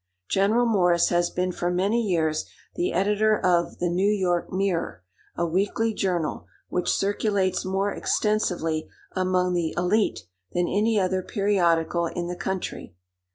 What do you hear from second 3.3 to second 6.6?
of the "New York Mirror," a weekly journal,